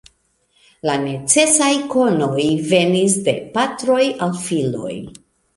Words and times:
La 0.89 0.93
necesaj 1.01 1.67
konoj 1.91 2.47
venis 2.71 3.19
de 3.29 3.37
patroj 3.59 4.03
al 4.29 4.37
filoj. 4.49 4.99